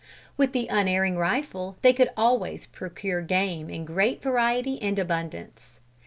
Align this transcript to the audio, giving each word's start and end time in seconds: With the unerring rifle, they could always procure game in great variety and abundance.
With 0.35 0.51
the 0.53 0.67
unerring 0.67 1.15
rifle, 1.17 1.77
they 1.83 1.93
could 1.93 2.09
always 2.17 2.65
procure 2.65 3.21
game 3.21 3.69
in 3.69 3.85
great 3.85 4.19
variety 4.19 4.81
and 4.81 4.97
abundance. 4.97 5.79